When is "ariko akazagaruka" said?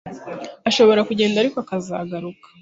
1.39-2.47